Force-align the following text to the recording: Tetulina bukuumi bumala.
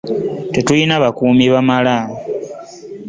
Tetulina 0.53 0.95
bukuumi 1.03 1.45
bumala. 1.53 1.95